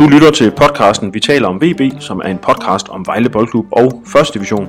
[0.00, 3.66] Du lytter til podcasten Vi taler om VB, som er en podcast om Vejle Boldklub
[3.72, 4.34] og 1.
[4.34, 4.68] division.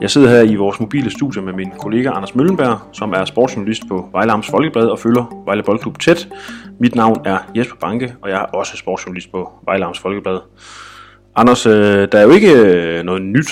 [0.00, 3.82] Jeg sidder her i vores mobile studie med min kollega Anders Møllenberg, som er sportsjournalist
[3.88, 6.28] på Vejle Amts Folkeblad og følger Vejle Boldklub tæt.
[6.78, 10.38] Mit navn er Jesper Banke, og jeg er også sportsjournalist på Vejle Amts Folkeblad.
[11.36, 13.50] Anders, øh, der er jo ikke øh, noget nyt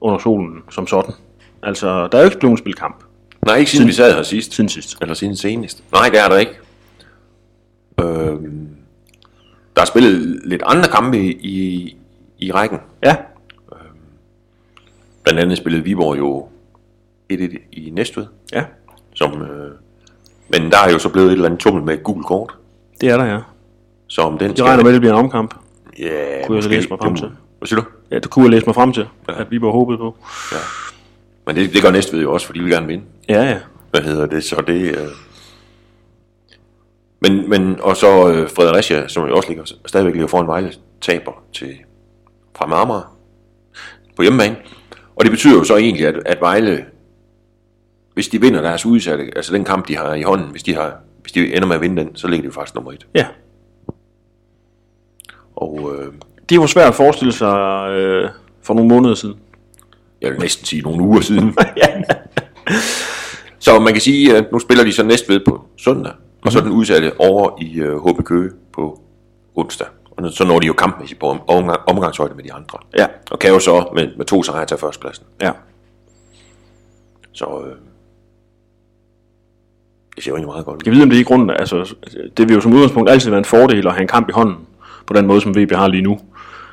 [0.00, 1.14] under solen som sådan.
[1.62, 3.04] Altså, der er jo ikke blevet spillet kamp
[3.46, 4.54] Nej, ikke siden vi sad her sidst.
[4.54, 4.96] siden sidst.
[5.00, 5.82] Eller siden senest.
[5.92, 6.52] Nej, det er der ikke.
[8.00, 8.68] Øhm,
[9.76, 11.96] der er spillet lidt andre kampe i,
[12.38, 12.78] i, rækken.
[13.04, 13.16] Ja,
[15.22, 16.48] Blandt andet spillede Viborg jo
[17.32, 18.26] 1-1 i Næstved.
[18.52, 18.64] ja,
[19.14, 19.70] Som, øh,
[20.48, 22.54] men der er jo så blevet et eller andet tummel med et gult kort.
[23.00, 23.38] det er der, ja.
[24.06, 25.54] Så om den Jeg regner med, at det bliver en omkamp.
[25.98, 27.30] Ja, Kunne jeg læse mig frem til.
[27.58, 27.86] Hvad siger du?
[28.10, 30.16] Ja, det kunne jeg læse mig frem til, at vi var håbet på.
[31.46, 33.04] Men det, det gør Næstved jo også, fordi de vil gerne vinde.
[33.28, 33.58] Ja, ja.
[33.90, 34.44] Hvad hedder det?
[34.44, 34.82] Så det...
[34.82, 35.08] Øh...
[37.28, 41.32] Men, men, og så øh, Fredericia, som jo også ligger, stadigvæk ligger foran Vejle, taber
[41.52, 41.76] til
[42.56, 43.08] fra Marmara
[44.16, 44.56] på hjemmebane.
[45.16, 46.84] Og det betyder jo så egentlig, at, at Vejle,
[48.14, 50.94] hvis de vinder deres udsatte, altså den kamp, de har i hånden, hvis de, har,
[51.22, 53.06] hvis de ender med at vinde den, så ligger de jo faktisk nummer et.
[53.14, 53.26] Ja,
[55.56, 56.12] Og øh,
[56.48, 58.30] det var svært at forestille sig øh,
[58.62, 59.36] for nogle måneder siden.
[60.20, 61.56] jeg vil næsten sige nogle uger siden.
[63.58, 66.12] så man kan sige, at nu spiller de så næstved på søndag,
[66.44, 69.00] og så er den udsatte over i øh, HB Køge på
[69.54, 69.86] onsdag.
[70.10, 72.78] Og så når de jo kampmæssigt på om, omgang, omgangshøjde med de andre.
[72.98, 75.24] Ja, Og kan jo så med, med to sejre tage førstepladsen.
[75.42, 75.50] ja.
[77.32, 77.72] Så øh,
[80.16, 80.80] det ser jo egentlig meget godt ud.
[80.86, 81.94] Jeg ved, om det er i grunden, altså,
[82.36, 84.56] det vil jo som udgangspunkt altid være en fordel at have en kamp i hånden,
[85.06, 86.18] på den måde, som VB har lige nu.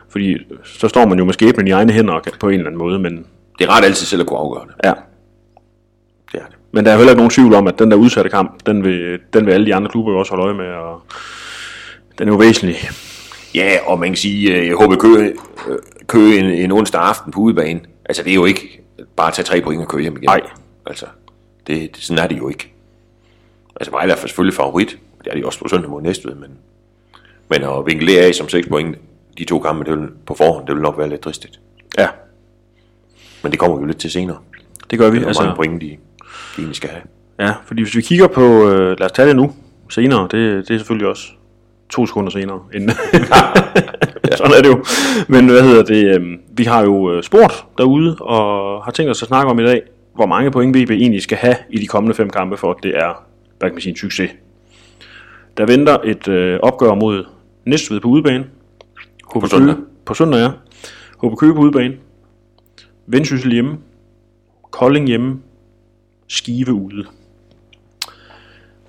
[0.09, 2.99] Fordi så står man jo med skæbnen i egne hænder på en eller anden måde,
[2.99, 3.25] men
[3.59, 4.73] Det er ret altid selv at kunne afgøre det.
[4.83, 4.93] ja.
[6.73, 6.83] Det er det.
[6.83, 9.19] Men der er heller ikke nogen tvivl om, at den der udsatte kamp, den vil,
[9.33, 11.01] den vil alle de andre klubber jo også holde øje med, og
[12.19, 12.75] den er jo væsentlig.
[13.55, 15.33] Ja, og man kan sige, at HB Køge,
[15.69, 15.77] øh,
[16.07, 17.79] Køge en, en onsdag aften på udebane.
[18.05, 18.81] Altså, det er jo ikke
[19.15, 20.25] bare at tage tre point og køre hjem igen.
[20.25, 20.41] Nej.
[20.85, 21.05] Altså,
[21.67, 22.73] det, det, sådan er det jo ikke.
[23.75, 24.97] Altså, Vejle er selvfølgelig favorit.
[25.23, 26.49] Det er de også på søndag mod Næstved, men,
[27.49, 28.97] men at vinkle det af som 6 point,
[29.37, 31.59] de to kampe, det vil, på forhånd, det vil nok være lidt dristigt.
[31.97, 32.07] Ja,
[33.43, 34.37] Men det kommer vi jo lidt til senere.
[34.91, 35.17] det gør vi.
[35.17, 35.97] Hvor Altså, mange point, de
[36.57, 37.01] egentlig skal have.
[37.39, 39.51] ja, fordi hvis vi kigger på, øh, lad os tage det nu,
[39.89, 41.27] senere, det, det er selvfølgelig også
[41.89, 42.59] to sekunder senere.
[42.73, 42.89] End
[44.37, 44.83] Sådan er det jo.
[45.27, 49.21] Men hvad hedder det, øh, vi har jo øh, spurgt derude, og har tænkt os
[49.21, 49.81] at snakke om i dag,
[50.15, 52.97] hvor mange point VB egentlig skal have i de kommende fem kampe, for at det
[52.97, 53.23] er,
[53.79, 54.31] sige, en succes.
[55.57, 57.25] Der venter et øh, opgør mod
[57.65, 58.43] Næstved på udebane.
[59.35, 59.75] HB På søndag.
[59.75, 60.49] Køge- På søndag, ja.
[61.27, 61.93] HB Køge på udebane.
[63.07, 63.77] Vendsyssel hjemme.
[64.71, 65.39] Kolding hjemme.
[66.31, 67.05] Skive ude.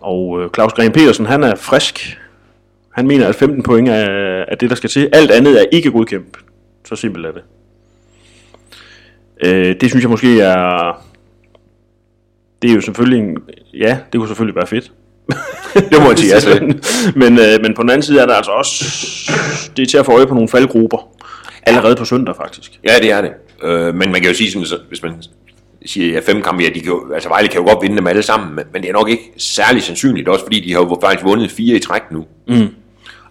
[0.00, 2.18] Og øh, Claus Graham Petersen, han er frisk.
[2.90, 3.94] Han mener, at 15 point er,
[4.48, 5.08] er det, der skal til.
[5.12, 6.42] Alt andet er ikke godkæmpet.
[6.84, 7.42] Så simpelt er det.
[9.44, 11.04] Øh, det synes jeg måske er...
[12.62, 13.38] Det er jo selvfølgelig en...
[13.74, 14.92] Ja, det kunne selvfølgelig være fedt.
[15.90, 16.60] Det må man sige, altså.
[17.22, 18.84] men, øh, men på den anden side er der altså også...
[19.76, 21.08] Det er til at få øje på nogle faldgrupper.
[21.62, 22.80] Allerede på søndag, faktisk.
[22.88, 23.32] Ja, det er det.
[23.62, 25.12] Øh, men man kan jo sige, sådan, så, hvis man
[25.86, 28.06] siger, at fem kampe, ja, de kan jo, altså Vejle kan jo godt vinde dem
[28.06, 30.98] alle sammen, men, men det er nok ikke særlig sandsynligt, også fordi de har jo
[31.00, 32.26] faktisk vundet fire i træk nu.
[32.48, 32.68] Mm.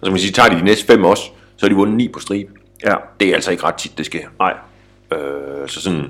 [0.00, 1.22] Og så man sige, tager de de næste fem også,
[1.56, 2.52] så har de vundet ni på stribe.
[2.84, 2.94] Ja.
[3.20, 4.26] Det er altså ikke ret tit, det sker.
[4.38, 4.54] Nej.
[5.12, 6.04] Øh, så sådan,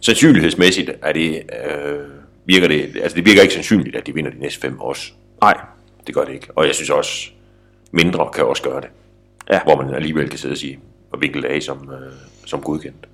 [0.00, 1.98] sandsynlighedsmæssigt er det, øh,
[2.44, 5.12] virker det, altså det virker ikke sandsynligt, at de vinder de næste fem også.
[5.40, 5.60] Nej.
[6.06, 6.46] Det gør det ikke.
[6.56, 7.30] Og jeg synes også,
[7.92, 8.88] mindre kan også gøre det.
[9.50, 9.60] Ja.
[9.62, 10.78] Hvor man alligevel kan sidde og sige,
[11.12, 12.12] og det af som, øh,
[12.46, 13.06] som godkendt.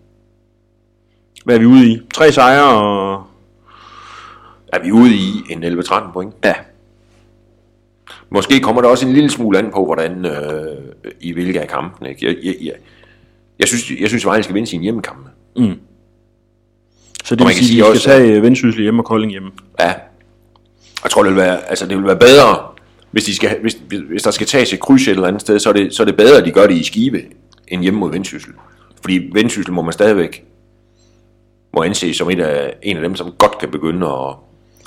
[1.44, 2.00] Hvad er vi ude i?
[2.14, 3.22] Tre sejre og...
[4.72, 6.34] Er vi ude i en 11-13 point?
[6.44, 6.54] Ja.
[8.30, 10.76] Måske kommer der også en lille smule an på, hvordan øh,
[11.20, 12.08] i hvilke af kampene.
[12.08, 12.26] Ikke?
[12.26, 12.72] Jeg, jeg, jeg,
[13.58, 15.30] jeg synes, jeg synes, Vejle skal vinde sine hjemmekampe.
[17.24, 19.50] Så det vil sige, at også, skal tage Vendsyssel hjemme og Kolding hjemme.
[19.80, 19.92] Ja.
[21.02, 22.62] Jeg tror, det vil være, altså, det vil være bedre,
[23.10, 25.58] hvis, de skal, hvis, hvis, hvis der skal tages et kryds et eller andet sted,
[25.58, 27.22] så er, det, så er det bedre, at de gør det i Skive,
[27.68, 28.52] end hjemme mod Vendsyssel.
[29.00, 30.44] Fordi Vendsyssel må man stadigvæk
[31.74, 34.34] må anse som et af, en af dem, som godt kan begynde at,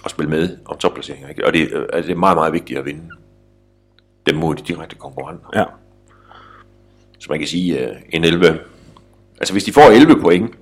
[0.06, 1.30] at spille med om topplaceringer.
[1.30, 1.46] Ikke?
[1.46, 1.62] Og det,
[1.94, 3.10] altså, det er meget, meget vigtigt at vinde
[4.26, 5.48] dem mod de direkte konkurrenter.
[5.56, 5.64] Ja.
[7.20, 8.60] Så man kan sige, uh, en 11...
[9.40, 10.56] Altså hvis de får 11 point,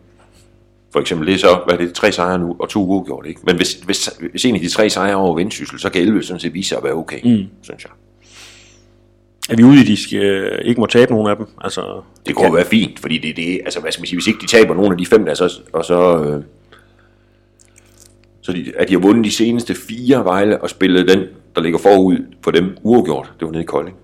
[0.92, 3.42] for eksempel, det er så, hvad er det, tre sejre nu, og to uafgjort, ikke?
[3.44, 6.40] Men hvis, hvis, hvis en af de tre sejre over Vendsyssel, så kan 11 sådan
[6.40, 7.48] set vise sig at være okay, mm.
[7.62, 7.92] synes jeg.
[9.50, 11.48] Er vi ude i, at de skal, ikke må tabe nogen af dem?
[11.62, 14.28] Altså, Det kunne jo være fint, fordi det, det altså hvad skal man sige, hvis
[14.28, 16.44] ikke de taber nogen af de fem der, så, og så, øh,
[18.42, 21.24] så de, at de har vundet de seneste fire Vejle og spillet den,
[21.56, 23.98] der ligger forud for dem, uafgjort, det var nede i Kolding.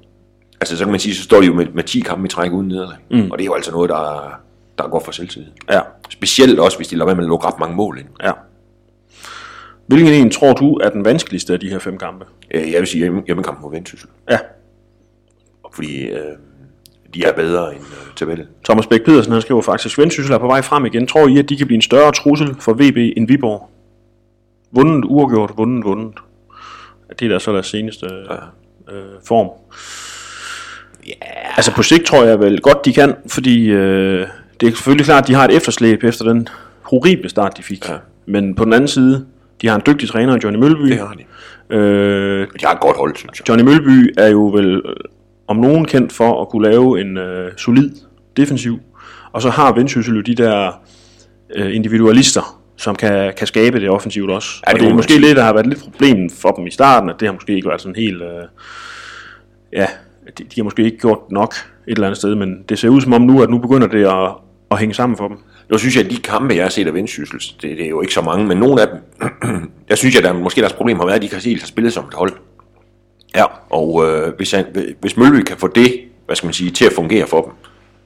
[0.61, 2.51] Altså, så kan man sige, så står de jo med, med 10 kampe i træk
[2.51, 2.97] uden nederlag.
[3.11, 3.31] Mm.
[3.31, 4.39] Og det er jo altså noget, der, er-
[4.77, 5.49] der er godt for selvtillid.
[5.71, 5.79] Ja,
[6.09, 8.07] Specielt også, hvis de lader være med at lukke ret mange mål ind.
[8.23, 8.31] ja.
[9.87, 12.25] Hvilken en tror du er den vanskeligste af de her fem kampe?
[12.53, 14.09] Øh, Jeg vil sige hjemme, hjemmekampen mod Vendsyssel.
[14.29, 14.37] Ja,
[15.73, 16.19] Fordi øh,
[17.13, 18.47] de er bedre end øh, tabellen.
[18.63, 21.07] Thomas Bæk Pedersen han skriver faktisk, Vendsyssel er på vej frem igen.
[21.07, 23.69] Tror I, at de kan blive en større trussel for VB end Viborg?
[24.71, 26.13] Vundet, uafgjort, vundet, vundet.
[27.19, 28.35] Det er der så deres seneste ja.
[28.95, 29.49] øh, form.
[31.07, 31.57] Yeah.
[31.57, 34.27] Altså på sigt tror jeg vel godt, de kan, fordi øh,
[34.59, 36.47] det er selvfølgelig klart, at de har et efterslæb efter den
[36.81, 37.89] horrible start, de fik.
[37.89, 37.95] Ja.
[38.25, 39.25] Men på den anden side,
[39.61, 40.89] de har en dygtig træner, Johnny Mølby.
[40.89, 41.75] Det har de.
[41.75, 43.49] Øh, De har et godt hold, synes jeg.
[43.49, 44.81] Johnny Mølby er jo vel
[45.51, 47.91] om nogen kendt for at kunne lave en øh, solid
[48.37, 48.79] defensiv.
[49.31, 50.81] Og så har Vendsyssel jo de der
[51.55, 54.49] øh, individualister, som kan, kan skabe det offensivt også.
[54.67, 56.71] Ja, det og det er måske lidt, der har været lidt problem for dem i
[56.71, 58.21] starten, at det har måske ikke været sådan helt...
[58.21, 58.43] Øh,
[59.73, 59.85] ja,
[60.37, 61.53] de, de har måske ikke gjort nok
[61.87, 64.05] et eller andet sted, men det ser ud som om nu, at nu begynder det
[64.05, 64.31] at,
[64.71, 65.37] at hænge sammen for dem.
[65.71, 68.01] Nu synes jeg, at de kampe, jeg har set af Vendsyssel, det, det er jo
[68.01, 68.99] ikke så mange, men nogle af dem,
[69.89, 71.93] jeg synes, at der, måske deres problem har været, at de ikke helt har spillet
[71.93, 72.33] som et hold.
[73.35, 73.45] Ja.
[73.69, 76.93] Og øh, hvis, han, hvis Mølby kan få det, hvad skal man sige, til at
[76.93, 77.51] fungere for dem,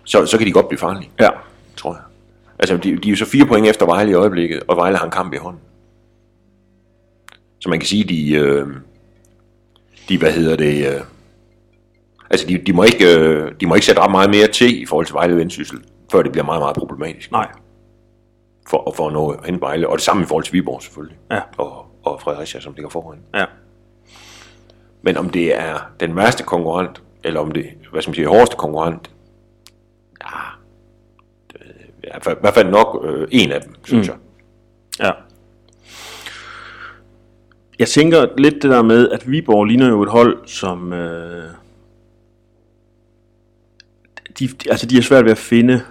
[0.03, 1.29] så, så kan de godt blive farlige, Ja,
[1.77, 2.01] tror jeg.
[2.59, 5.05] Altså, de, de er jo så fire point efter Vejle i øjeblikket, og Vejle har
[5.05, 5.61] en kamp i hånden.
[7.59, 8.67] Så man kan sige, de, øh,
[10.09, 11.01] de hvad hedder det, øh,
[12.29, 14.85] altså de, de, må ikke, øh, de må ikke sætte ret meget mere til i
[14.85, 15.77] forhold til Vejle Vendsyssel,
[16.11, 17.47] før det bliver meget, meget problematisk nej.
[18.69, 19.89] for, for at nå hen Vejle.
[19.89, 21.17] Og det samme i forhold til Viborg selvfølgelig.
[21.31, 21.41] Ja.
[21.57, 23.19] Og, og Fredericia, som ligger foran.
[23.33, 23.45] Ja.
[25.05, 28.55] Men om det er den værste konkurrent, eller om det hvad skal man sige, hårdeste
[28.55, 29.11] konkurrent,
[30.23, 30.37] ja,
[31.51, 31.61] det
[32.03, 34.13] er i hvert- fald nok øh, en af dem, synes mm.
[34.13, 34.19] jeg.
[35.05, 35.11] Ja.
[37.79, 40.93] Jeg tænker lidt det der med, at Viborg ligner jo et hold, som...
[40.93, 41.49] Øh,
[44.39, 45.81] de, de, altså de er svært ved at finde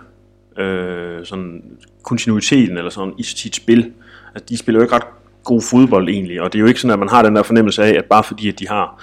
[0.59, 3.93] øh, sådan kontinuiteten eller sådan i sit spil.
[4.35, 5.07] Altså de spiller jo ikke ret
[5.45, 7.85] god fodbold egentlig, og det er jo ikke sådan, at man har den der fornemmelse
[7.85, 9.03] af, at bare fordi at de har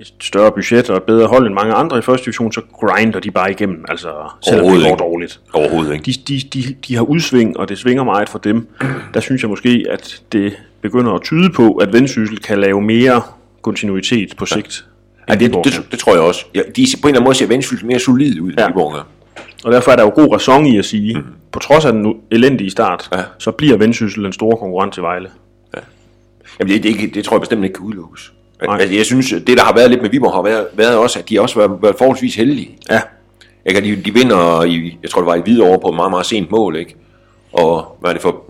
[0.00, 3.20] et større budget og et bedre hold end mange andre i første division, så grinder
[3.20, 4.08] de bare igennem, altså
[4.42, 6.04] selvom det går dårligt Overhovedet ikke.
[6.04, 8.68] de, de, de, de har udsving, og det svinger meget for dem.
[9.14, 13.22] Der synes jeg måske, at det begynder at tyde på, at Vendsyssel kan lave mere
[13.62, 14.86] kontinuitet på sigt.
[15.28, 16.44] Ja, end det, Viborg det, det, tror jeg også.
[16.54, 18.66] Ja, de, på en eller anden måde ser Vendsyssel mere solid ud, end Ja.
[18.66, 19.06] Viborg gør.
[19.64, 21.22] Og derfor er der jo god ræson i at sige, mm.
[21.52, 23.22] på trods af den elendige start, Ja.
[23.38, 25.28] så bliver Vendsyssel en store konkurrent til Vejle.
[26.60, 28.32] Jamen, det, det, det, tror jeg bestemt ikke kan udelukkes.
[28.66, 28.78] Nej.
[28.80, 31.28] Altså, jeg synes, det der har været lidt med Viborg, har været, været også, at
[31.28, 32.78] de har også været, været forholdsvis heldige.
[32.90, 33.00] Ja,
[33.72, 36.26] kan, de, de vinder, i, jeg tror det var i Hvidovre på et meget, meget
[36.26, 36.96] sent mål, ikke?
[37.52, 38.44] Og hvad er det for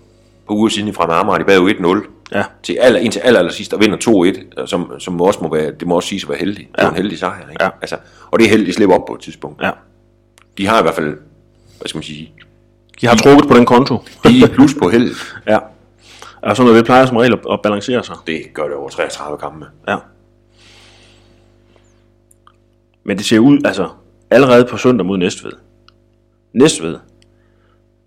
[0.46, 3.52] på uger siden fra Amager, de bag jo 1-0 ja, til aller, indtil aller, aller
[3.52, 6.38] sidst og vinder 2-1, som, som også må være, det må også siges at være
[6.38, 6.68] heldig.
[6.76, 7.64] Det er en heldig sejr, ikke?
[7.64, 7.70] Ja.
[7.80, 7.96] Altså,
[8.30, 9.62] og det er heldigt, de slipper op på et tidspunkt.
[9.62, 9.70] ja.
[10.58, 11.16] De har i hvert fald,
[11.78, 12.32] hvad skal man sige,
[13.00, 13.96] De har trukket på den konto.
[14.24, 15.14] de er plus på held.
[15.52, 15.58] ja.
[16.42, 18.16] Og sådan noget, det plejer som regel at, at balancere sig.
[18.26, 19.66] Det gør det over 33 kampe.
[19.88, 19.96] Ja.
[23.04, 23.88] Men det ser ud, altså,
[24.30, 25.52] allerede på søndag mod Næstved.
[26.52, 26.96] Næstved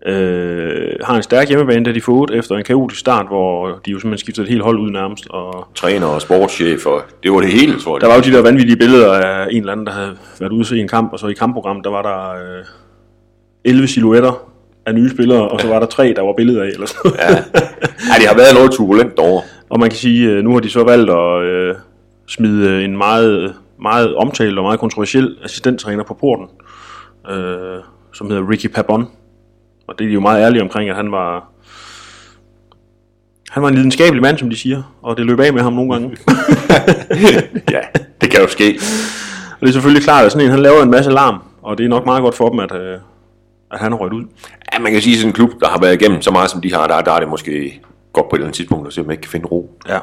[0.06, 3.98] øh, har en stærk hjemmebane, da de fået efter en kaotisk start, hvor de jo
[3.98, 5.26] simpelthen skiftede et helt hold ud nærmest.
[5.30, 8.00] Og Træner og sportschef, og det var det hele, tror jeg.
[8.00, 10.64] der var jo de der vanvittige billeder af en eller anden, der havde været ude
[10.64, 12.64] se en kamp, og så i kampprogrammet, der var der øh,
[13.64, 14.51] 11 silhuetter
[14.86, 16.68] af nye spillere, og så var der tre, der var billeder af.
[16.68, 17.00] Eller sådan.
[17.04, 17.18] noget.
[17.18, 17.28] Ja.
[18.08, 19.42] ja, det har været noget turbulent derovre.
[19.70, 21.74] Og man kan sige, øh, nu har de så valgt at øh,
[22.26, 26.46] smide en meget, meget omtalt og meget kontroversiel assistenttræner på porten,
[27.30, 27.78] øh,
[28.12, 29.08] som hedder Ricky Pabon.
[29.88, 31.48] Og det er de jo meget ærlige omkring, at han var...
[33.50, 35.92] Han var en lidenskabelig mand, som de siger, og det løb af med ham nogle
[35.92, 36.08] gange.
[37.74, 37.80] ja,
[38.20, 38.78] det kan jo ske.
[39.52, 41.84] og det er selvfølgelig klart, at sådan en, han laver en masse larm, og det
[41.84, 42.98] er nok meget godt for dem, at, øh,
[43.72, 44.24] at han har røget ud.
[44.74, 46.60] Ja, man kan sige, at sådan en klub, der har været igennem så meget, som
[46.60, 47.80] de har, der, der er det måske
[48.12, 49.98] godt på et eller andet tidspunkt, at se, om man ikke kan finde ro Ja.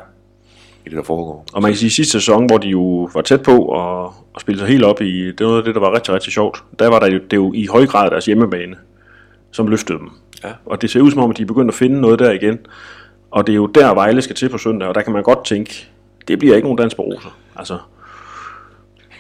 [0.86, 1.46] i det, der foregår.
[1.54, 4.42] Og man kan sige, at sidste sæson, hvor de jo var tæt på at, at
[4.42, 6.64] spille sig helt op i, det var noget af det, der var rigtig, rigtig sjovt.
[6.80, 8.76] Der var der jo, det jo i høj grad deres hjemmebane,
[9.52, 10.10] som løftede dem.
[10.44, 10.50] Ja.
[10.66, 12.60] Og det ser ud som om, at de er begyndt at finde noget der igen.
[13.32, 15.46] Og det er jo der, Vejle skal til på søndag, og der kan man godt
[15.46, 15.90] tænke,
[16.28, 17.38] det bliver ikke nogen dans på roser.
[17.56, 17.78] Altså,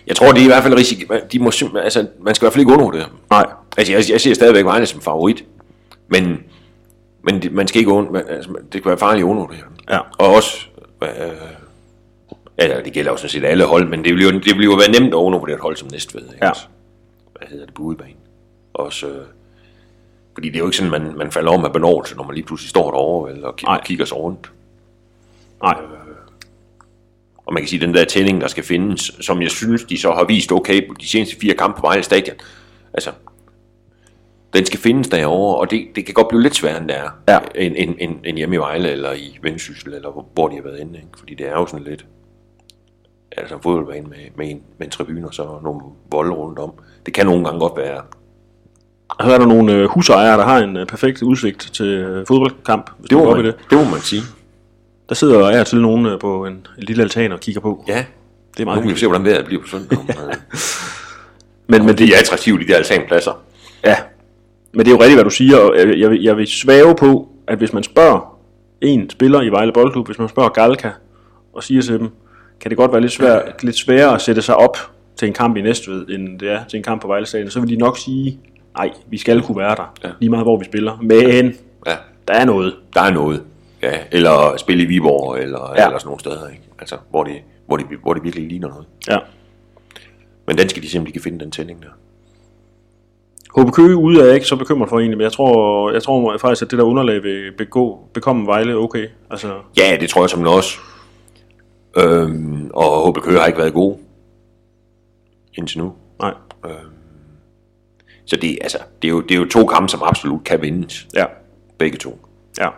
[0.09, 1.13] Jeg tror, det er i hvert fald risiko.
[1.31, 1.51] De må,
[1.83, 3.17] altså, man skal i hvert fald ikke undervurdere dem.
[3.29, 3.45] nej,
[3.77, 5.45] Altså, jeg, jeg ser stadigvæk Vejle som favorit,
[6.07, 6.43] men,
[7.23, 9.75] men det, man skal ikke under, man, altså, det kan være farligt at undervurdere dem.
[9.89, 9.99] Ja.
[10.17, 10.67] Og også,
[11.03, 11.09] øh,
[12.59, 15.13] ja, det gælder jo sådan set alle hold, men det jo, det jo være nemt
[15.13, 16.21] at undervurdere et hold som Næstved.
[16.21, 16.45] Ikke?
[16.45, 16.51] Ja.
[17.37, 18.13] Hvad hedder det på udebane?
[18.73, 19.25] Også, øh,
[20.33, 22.45] fordi det er jo ikke sådan, man, man falder om af benovelse, når man lige
[22.45, 24.51] pludselig står derovre vel, og, og kigger sig rundt.
[25.63, 25.75] nej.
[27.49, 30.11] Og man kan sige, den der tænding, der skal findes, som jeg synes, de så
[30.11, 32.35] har vist okay på de seneste fire kampe på Vejle Stadion.
[32.93, 33.11] Altså,
[34.53, 37.09] den skal findes derovre, og det, det kan godt blive lidt sværere, end det er.
[37.27, 37.39] Ja.
[37.55, 40.63] End, end, end, end hjemme i Vejle, eller i Vendsyssel, eller hvor, hvor de har
[40.63, 40.95] været inde.
[40.95, 41.07] Ikke?
[41.19, 42.05] Fordi det er jo sådan lidt...
[43.37, 46.71] Altså en fodboldbane med, med, en, med en tribune, og så nogle volde rundt om.
[47.05, 48.01] Det kan nogle gange godt være...
[49.21, 52.89] Så er der nogle øh, husejere, der har en øh, perfekt udsigt til øh, fodboldkamp,
[52.99, 53.55] hvis Det må, man, det.
[53.69, 54.21] det må man sige.
[55.09, 57.83] Der sidder af og til nogen øh, på en, en lille altan og kigger på.
[57.87, 58.05] Ja,
[58.53, 59.97] Det er nu meget kan vi se, hvordan vejret bliver på søndag.
[61.67, 63.41] Men, men, Men det er attraktivt, de der altanpladser.
[63.85, 63.95] Ja,
[64.73, 66.95] men det er jo rigtigt, hvad du siger, og jeg, jeg, vil, jeg vil svæve
[66.95, 68.37] på, at hvis man spørger
[68.81, 70.89] en spiller i Vejle Boldklub, hvis man spørger Galka,
[71.53, 72.09] og siger til dem,
[72.61, 74.77] kan det godt være lidt, svært, lidt sværere at sætte sig op
[75.15, 77.59] til en kamp i Næstved, end det er til en kamp på Vejle Stadion, så
[77.59, 78.39] vil de nok sige,
[78.77, 80.09] nej, vi skal kunne være der, Ja.
[80.19, 81.53] lige meget hvor vi spiller, men
[81.87, 81.95] Ja,
[82.27, 82.75] der er noget.
[82.93, 83.43] der er noget.
[83.81, 85.86] Ja, eller spille i Viborg, eller, Ja.
[85.86, 86.63] eller sådan nogle steder, ikke?
[86.79, 87.36] Altså, hvor det,
[87.67, 88.86] hvor, det, hvor det virkelig ligner noget.
[89.09, 89.17] Ja.
[90.48, 91.89] Men den skal de simpelthen kan finde den tænding der.
[93.63, 96.38] HB Køge ude er jeg ikke så bekymret for egentlig, men jeg tror, jeg tror
[96.38, 99.07] faktisk, at det der underlag vil begå, bekomme Vejle okay.
[99.31, 100.79] Altså, Ja, det tror jeg som også.
[101.98, 103.98] Øhm, og HB Køge har ikke været god
[105.53, 105.93] indtil nu.
[106.21, 106.33] nej.
[108.25, 111.07] Så det, altså, det, er jo, det er jo to kampe, som absolut kan vindes.
[111.15, 111.25] Ja.
[111.77, 112.19] Begge to.
[112.59, 112.69] Ja.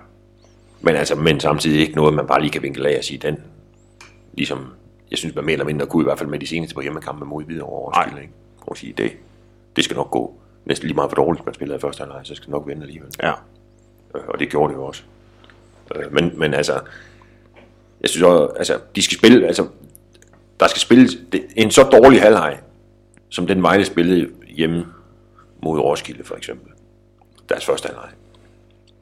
[0.82, 3.38] Men, altså, men samtidig ikke noget, man bare lige kan vinkle af og sige, den,
[4.34, 4.68] ligesom,
[5.12, 7.26] jeg synes, man mere eller mindre kunne i hvert fald med de seneste på hjemmekampe
[7.26, 8.04] mod over Nej.
[8.04, 8.34] Roskilde, ikke?
[8.62, 9.12] Og sige, det,
[9.76, 10.36] det skal nok gå
[10.66, 12.82] næsten lige meget for dårligt, man spiller i første halvleg, så skal det nok vinde
[12.82, 13.10] alligevel.
[13.24, 13.34] Ja.
[14.16, 15.04] Øh, og det gjorde det jo også.
[15.96, 16.80] Øh, men, men altså,
[18.02, 19.68] jeg synes også, altså, de skal spille, altså,
[20.60, 21.18] der skal spilles
[21.56, 22.60] en så dårlig halvleg,
[23.30, 24.86] som den Vejle spillede hjemme
[25.64, 26.72] mod Roskilde for eksempel.
[27.50, 28.10] Deres første halvleg.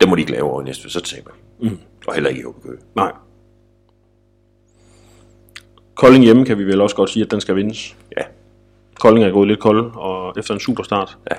[0.01, 1.35] Det må de ikke lave over næste, så taber de.
[1.61, 1.77] Mm.
[2.07, 2.77] Og heller ikke i HB Køge.
[2.95, 3.11] Nej.
[5.95, 7.95] Kolding hjemme kan vi vel også godt sige, at den skal vindes.
[8.17, 8.23] Ja,
[8.99, 11.17] Kolding er gået lidt kold, og efter en super start.
[11.31, 11.35] Ja.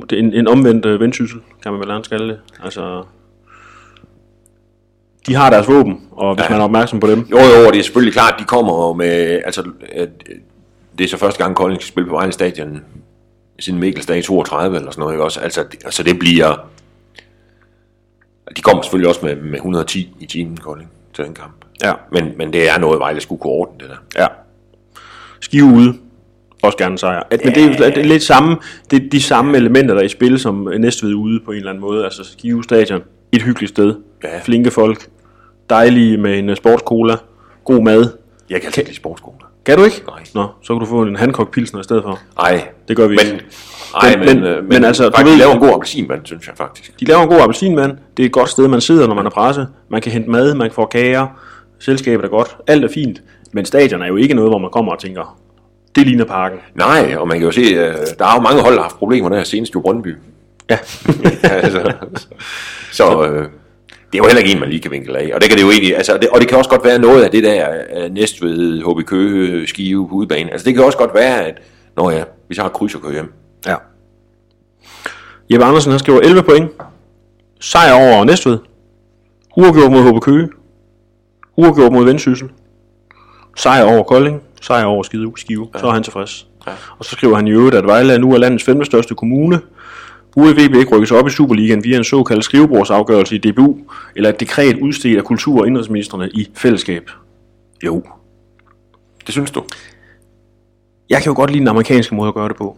[0.00, 2.38] Det er en, en omvendt øh, vendsyssel, kan man vel gerne kalde det.
[2.64, 3.04] Altså,
[5.26, 6.50] de har deres våben, og hvis Ja.
[6.50, 7.20] man er opmærksom på dem.
[7.30, 10.08] Jo, jo, det er selvfølgelig klart, de kommer med, altså, øh,
[10.98, 12.84] det er så første gang, Kolding skal spille på Vejle Stadion,
[13.58, 15.40] siden Mikkels dag i 32 eller sådan noget, ikke også?
[15.40, 16.66] Altså, det, altså det bliver,
[18.56, 21.52] de kommer selvfølgelig også med, med 110 i timen, Kolding, til den kamp.
[21.82, 21.92] Ja.
[22.12, 24.22] Men, men det er noget, Vejle skulle kunne ordne, det der.
[24.22, 24.26] Ja.
[25.40, 25.94] Skive ude.
[26.62, 27.22] Også gerne en sejr.
[27.30, 28.56] At, men det, er, det er lidt samme,
[28.90, 31.70] det er de samme elementer, der er i spil som Næstved ude på en eller
[31.70, 32.04] anden måde.
[32.04, 33.02] Altså Skive Stadion.
[33.32, 33.94] Et hyggeligt sted.
[34.24, 34.40] Ja.
[34.40, 35.08] Flinke folk.
[35.70, 37.16] Dejlige med en sportscola.
[37.64, 38.12] God mad.
[38.50, 39.41] Jeg kan ikke lide sportsskoler.
[39.66, 40.02] Kan du ikke?
[40.08, 40.22] Nej.
[40.34, 42.18] Nå, så kan du få en Hancock Pilsner i stedet for.
[42.38, 43.44] Nej, Det gør vi men, ikke.
[44.02, 45.68] ej, Men- men, men- men, men altså, altså, du faktisk, ved- de laver en god
[45.74, 47.00] appelsinvand, synes jeg faktisk.
[47.00, 47.96] De laver en god appelsinmand.
[48.16, 49.68] Det er et godt sted, man sidder, når man er presset.
[49.90, 51.26] Man kan hente mad, man kan få kager.
[51.78, 52.56] Selskabet er godt.
[52.66, 53.22] Alt er fint.
[53.52, 55.38] Men stadion er jo ikke noget, hvor man kommer og tænker,
[55.94, 56.58] det ligner parken.
[56.74, 58.96] Nej, og man kan jo se, øh, der er jo mange hold, der har haft
[58.96, 60.16] problemer der senest jo Brøndby.
[60.70, 60.78] Ja.
[61.42, 61.92] altså,
[62.92, 63.48] så øh,
[64.12, 65.30] det er jo heller ikke en, man lige kan vinkle af.
[65.34, 67.24] Og det kan det jo egentlig, altså, det, og det kan også godt være noget
[67.24, 70.52] af det der øh, Næstved, HB Køge, Skive udebane.
[70.52, 71.58] Altså det kan også godt være, at
[71.96, 73.32] når ja, vi så har kryds og kører hjem.
[73.66, 73.76] Ja.
[75.50, 76.70] Jeppe Andersen, han skriver 11 point.
[77.60, 78.58] Sejr over Næstved.
[79.56, 80.48] Uafgjort mod HB Køge.
[81.56, 82.48] Uafgjort mod Vendsyssel.
[83.56, 84.42] Sejr over Kolding.
[84.60, 85.32] Sejr over Skive.
[85.36, 85.68] Skive.
[85.76, 86.46] Så er han tilfreds.
[86.66, 86.72] Ja.
[86.98, 89.60] Og så skriver han i øvrigt, at Vejle er nu er landets femte største kommune.
[90.34, 93.78] Burde VB ikke rykkes op i Superligaen via en såkaldt skrivebordsafgørelse i DBU,
[94.16, 97.10] eller et dekret udstedt af kultur- og indrigsministerne i fællesskab?
[97.84, 98.02] Jo.
[99.26, 99.64] Det synes du?
[101.10, 102.76] Jeg kan jo godt lide den amerikanske måde at gøre det på.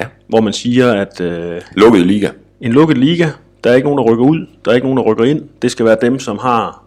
[0.00, 0.06] Ja.
[0.28, 2.30] Hvor man siger, at øh, Lukket liga.
[2.60, 3.28] en lukket liga,
[3.64, 5.42] der er ikke nogen, der rykker ud, der er ikke nogen, der rykker ind.
[5.62, 6.84] Det skal være dem, som har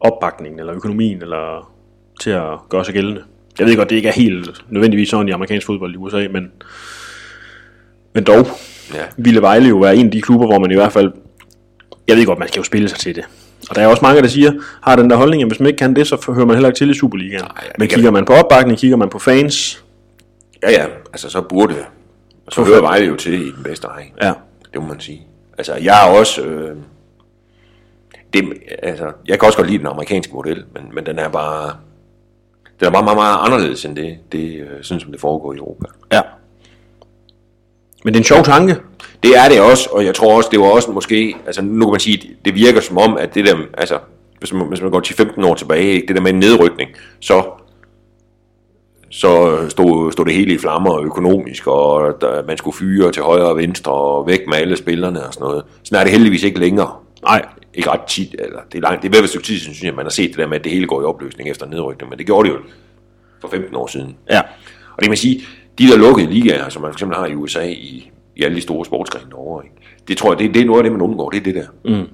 [0.00, 1.72] opbakningen eller økonomien eller
[2.20, 3.22] til at gøre sig gældende.
[3.58, 6.52] Jeg ved godt, det ikke er helt nødvendigvis sådan i amerikansk fodbold i USA, men,
[8.16, 8.46] men dog
[8.94, 9.02] Ja.
[9.16, 11.12] ville Vejle jo være en af de klubber, hvor man i hvert fald,
[12.08, 13.24] jeg ved godt, man skal jo spille sig til det.
[13.70, 15.76] Og der er også mange, der siger, har den der holdning, at hvis man ikke
[15.78, 17.42] kan det, så hører man heller ikke til i Superligaen.
[17.42, 19.84] Nej, Men kigger man på opbakning, kigger man på fans,
[20.62, 21.84] Ja, ja, altså så burde det.
[22.48, 24.12] Så hører Vejle jo til i den bedste række.
[24.22, 24.32] ja,
[24.74, 25.22] Det må man sige.
[25.58, 26.42] Altså, jeg er også...
[26.42, 26.76] Øh,
[28.32, 28.44] det,
[28.82, 31.76] altså, jeg kan også godt lide den amerikanske model, men, men den er bare...
[32.80, 35.56] Den er bare meget, meget anderledes end det, det øh, sådan som det foregår i
[35.56, 35.86] Europa.
[36.12, 36.20] ja.
[38.06, 38.76] Men det er en sjov tanke.
[39.22, 41.36] Det er det også, og jeg tror også, det var også måske...
[41.46, 43.56] Altså, nu kan man sige, det- virker som om, at det der...
[43.78, 43.98] Altså,
[44.38, 45.00] hvis man, hvis man går
[45.42, 47.44] 10-15 år tilbage, det der med en nedrykning, så
[49.10, 53.46] så stod, stod det hele i flammer økonomisk, og der, man skulle fyre til højre
[53.48, 55.64] og venstre, og væk med alle spillerne og sådan noget.
[55.82, 56.90] Sådan er det heldigvis ikke længere.
[57.22, 59.82] Nej, ikke ret tit, eller det er langt, det er ved et stykke tid synes
[59.82, 62.10] jeg, man har set det der med, at det hele går i opløsning efter nedrykning,
[62.10, 62.58] men det gjorde det jo
[63.40, 64.16] for 15 år siden.
[64.30, 64.40] Ja.
[64.40, 65.42] Og det kan man sige,
[65.78, 68.60] de der lukkede ligaer, som man for eksempel har i USA i, i alle de
[68.60, 69.76] store sportsgrene derovre, ikke?
[70.08, 71.66] det tror jeg, det, det er noget af det, man undgår, det er det der.
[71.84, 72.08] Mm.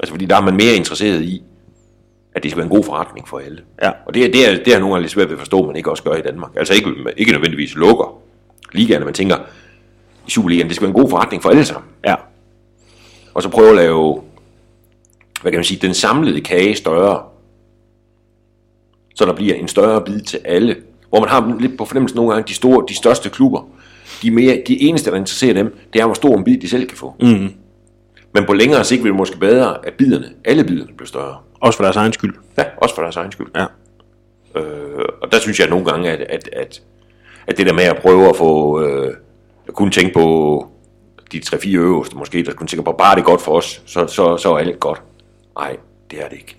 [0.00, 1.42] Altså fordi der er man mere interesseret i,
[2.34, 3.62] at det skal være en god forretning for alle.
[3.82, 3.90] Ja.
[4.06, 5.66] Og det, er- det, er, det er nogle gange lidt svært ved at forstå, at
[5.66, 6.50] man ikke også gør i Danmark.
[6.56, 8.18] Altså ikke, ikke nødvendigvis lukker
[8.72, 9.36] ligaerne, man tænker,
[10.26, 11.90] i Superligaen, det skal være en god forretning for alle sammen.
[12.06, 12.14] Ja.
[13.34, 14.22] Og så prøve at lave,
[15.42, 17.22] hvad kan man sige, den samlede kage større.
[19.14, 20.76] Så der bliver en større bid til alle.
[21.08, 23.68] Hvor man har lidt på fornemmelsen nogle gange, de, store, de største klubber,
[24.22, 26.68] de, er mere, de eneste, der interesserer dem, det er, hvor stor en bid de
[26.68, 27.14] selv kan få.
[27.20, 27.48] Mm.
[28.34, 31.36] Men på længere sigt vil det måske bedre, at biderne, alle biderne bliver større.
[31.60, 32.34] Også for deres egen skyld.
[32.58, 33.46] Ja, også for deres egen skyld.
[33.56, 33.64] Ja.
[34.60, 36.82] Øh, og der synes jeg nogle gange, at, at, at,
[37.46, 39.14] at det der med at prøve at få, øh,
[39.68, 40.66] at kunne tænke på
[41.32, 44.36] de 3-4 øverste måske, der kunne tænke på, bare det godt for os, så, så,
[44.36, 45.02] så er alt godt.
[45.58, 45.76] Nej,
[46.10, 46.56] det er det ikke.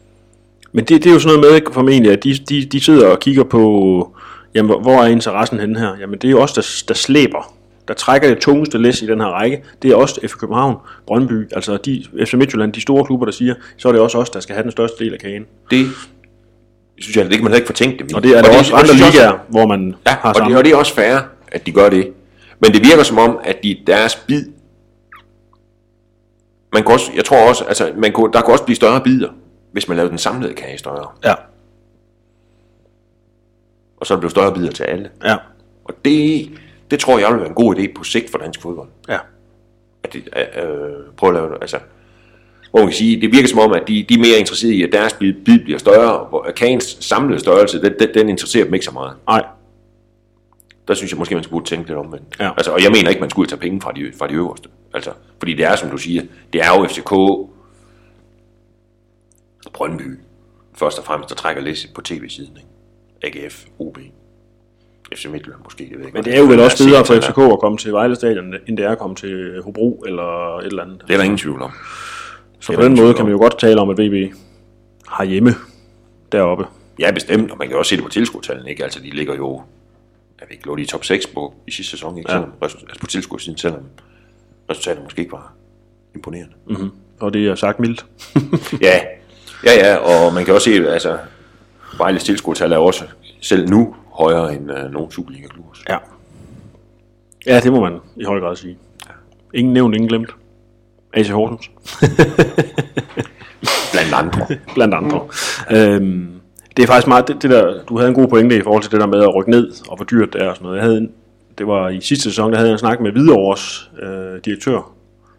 [0.71, 3.19] Men det, det er jo sådan noget med formentlig, at de, de, de sidder og
[3.19, 4.16] kigger på,
[4.55, 5.95] jamen, hvor- hvor er interessen henne her?
[5.99, 7.53] Jamen, det er jo os, der, der slæber,
[7.87, 9.63] der trækker det tungeste læs i den her række.
[9.81, 10.75] Det er også FC København,
[11.07, 14.29] Brøndby, altså de, FC Midtjylland, de store klubber, der siger, så er det også os,
[14.29, 15.45] der skal have den største del af kagen.
[15.71, 15.87] Det
[16.99, 18.13] synes jeg, det kan man heller ikke fortænke dem i.
[18.13, 20.63] Og det er der også og andre ligaer, hvor man Ja, har og det, og
[20.65, 21.17] det er også fair,
[21.51, 22.13] at de gør det.
[22.59, 24.45] Men det virker som om, at de, deres bid,
[26.73, 29.29] man kan også, jeg tror også, altså, man kunne, der kunne også blive større bidder,
[29.71, 31.07] hvis man lavede den samlede kage større.
[31.25, 31.33] Ja,
[33.97, 35.09] Og så blev større bidder til alle.
[35.23, 35.35] ja,
[35.85, 36.49] Og det,
[36.91, 38.89] det tror jeg vil være en god idé på sigt for dansk fodbold.
[39.09, 39.17] ja.
[40.03, 41.79] At de, øh, prøve at lave det, altså,
[42.71, 44.83] hvor man kan sige, det virker som om, at de, de er mere interesserede i,
[44.83, 48.73] at deres bid, bid bliver større, hvor kagens samlede størrelse, den, den, den interesserer dem
[48.73, 49.15] ikke så meget.
[49.27, 49.45] Nej,
[50.87, 52.35] Der synes jeg måske, man skulle tænke lidt omvendt.
[52.39, 52.51] Ja.
[52.57, 54.69] Altså, og jeg mener ikke, man skulle tage penge fra de, fra de øverste.
[54.93, 56.21] Altså, fordi det er, som du siger,
[56.53, 57.11] det er jo FCK,
[59.73, 60.19] Brøndby,
[60.75, 62.57] først og fremmest, der trækker lidt på tv-siden.
[62.57, 62.67] Ikke?
[63.23, 63.97] AGF, OB,
[65.15, 65.87] FC Midtjylland måske.
[65.91, 67.91] Jeg ved ikke, men det er jo vel også bedre for FCK at komme til
[67.91, 71.01] Vejle Stadion, end det er at komme til Hobro eller et eller andet.
[71.07, 71.71] Det er der ingen tvivl om.
[72.59, 74.33] Så på den måde kan man jo godt tale om, at VB
[75.07, 75.55] har hjemme
[76.31, 76.65] deroppe.
[76.99, 78.83] Ja, bestemt, og man kan også se det på tilskuertallene, ikke?
[78.83, 79.61] Altså, de ligger jo,
[80.39, 82.31] jeg ved ikke, lå de i top 6 på, i sidste sæson, ikke?
[82.31, 82.37] Ja.
[82.37, 83.83] Selvom, altså på tilskuersiden, selvom
[84.69, 85.53] resultatet måske ikke var
[86.15, 86.53] imponerende.
[86.67, 86.89] Mm-hmm.
[87.19, 88.05] Og det er sagt mildt.
[88.81, 88.99] Ja,
[89.65, 91.17] ja, ja, og man kan også se, altså,
[91.97, 93.03] Vejles tilskuertal er også
[93.41, 95.71] selv nu højere end uh, nogle Superliga-klubber.
[95.89, 95.97] Ja.
[97.45, 98.77] Ja, det må man i høj grad sige.
[99.53, 100.29] Ingen nævnt, ingen glemt.
[101.13, 101.71] AC Horsens,
[103.91, 104.47] Blandt andre.
[104.73, 105.21] blandt andre.
[105.71, 106.27] Øhm,
[106.77, 108.91] det er faktisk meget, det, det der, du havde en god pointe i forhold til
[108.91, 110.77] det der med at rykke ned, og hvor dyrt det er og sådan noget.
[110.77, 111.11] Jeg havde en,
[111.57, 114.91] det var i sidste sæson, der havde jeg en snak med Hvidovres øh, direktør,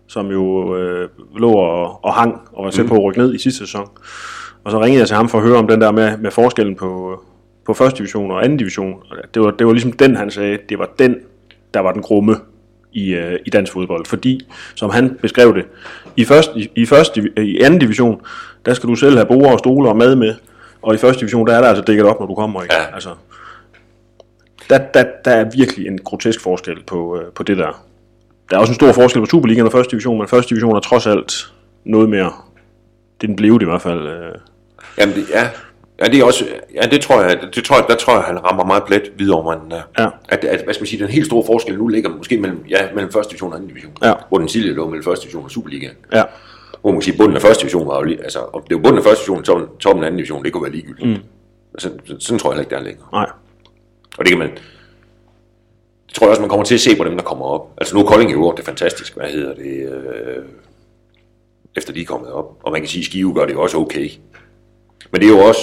[0.06, 3.38] som jo øh, lå og, og hang og var tæt på at rykke ned i
[3.38, 3.88] sidste sæson.
[4.64, 6.76] Og så ringede jeg til ham for at høre om den der med, med forskellen
[6.76, 7.20] på,
[7.66, 9.02] på første division og anden division.
[9.10, 11.16] Og det var, det var ligesom den, han sagde, det var den,
[11.74, 12.36] der var den grumme
[12.92, 14.06] i, øh, i dansk fodbold.
[14.06, 15.64] Fordi, som han beskrev det,
[16.16, 18.20] i, første, i, i, første, divi- i anden division,
[18.66, 20.34] der skal du selv have bord og stole og mad med.
[20.82, 22.62] Og i første division, der er der altså dækket op, når du kommer.
[22.62, 22.74] Ikke?
[22.74, 22.94] Ja.
[22.94, 23.10] Altså,
[24.70, 27.84] der, der, der er virkelig en grotesk forskel på, øh, på det der.
[28.50, 30.80] Der er også en stor forskel på Superligaen og første division, men første division er
[30.80, 31.52] trods alt
[31.84, 32.32] noget mere.
[33.20, 34.08] Det den blevet i hvert fald.
[34.08, 34.34] Øh,
[34.98, 35.48] Jamen, det, ja.
[36.00, 38.44] Ja, det er også, ja, det tror jeg, det tror jeg, der tror jeg, han
[38.44, 39.82] rammer meget plet videre over manden der.
[39.98, 40.08] Ja.
[40.28, 42.88] At, at, hvad skal man sige, den helt store forskel nu ligger måske mellem, ja,
[42.94, 43.92] mellem første division og anden division.
[44.02, 44.12] Ja.
[44.28, 45.94] Hvor den tidligere lå mellem første division og Superligaen.
[46.12, 46.22] ja,
[46.80, 48.82] Hvor man kan sige, bunden af første division var jo lige, altså, og det var
[48.82, 51.08] bunden af første division, toppen, toppen af anden division, det kunne være ligegyldigt.
[51.08, 51.16] Mm.
[51.78, 53.06] Sådan, sådan tror jeg heller ikke, der er længere.
[53.12, 53.26] nej.
[54.18, 54.50] Og det kan man,
[56.06, 57.70] det tror jeg også, man kommer til at se på dem, der kommer op.
[57.78, 60.44] Altså nu er Kolding jo det fantastisk, hvad hedder det, øh,
[61.78, 62.56] efter de er kommet op.
[62.62, 64.10] Og man kan sige, at Skive gør det jo også okay.
[65.12, 65.60] Men det er jo også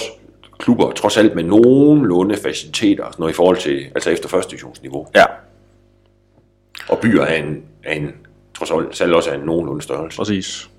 [0.59, 4.51] klubber, trods alt med nogenlunde faciliteter, og sådan noget i forhold til, altså efter første
[4.51, 5.07] divisionsniveau.
[5.15, 5.23] Ja,
[6.89, 8.11] Og byer er en, er en
[8.57, 10.17] trods alt selv også er en nogenlunde størrelse.
[10.17, 10.69] præcis.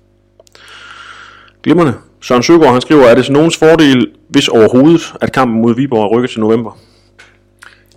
[1.63, 1.93] Glimrende.
[2.21, 6.03] Søren Søgaard, han skriver, er det så nogens fordel, hvis overhovedet, at kampen mod Viborg
[6.03, 6.77] er rykket til november?